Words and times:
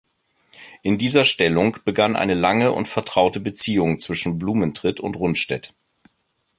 In 0.81 0.97
dieser 0.97 1.23
Stellung 1.23 1.77
begann 1.85 2.15
eine 2.15 2.33
lange 2.33 2.71
und 2.71 2.87
vertraute 2.87 3.39
Beziehung 3.39 3.99
zwischen 3.99 4.39
Blumentritt 4.39 4.99
und 4.99 5.15
Rundstedt. 5.15 5.75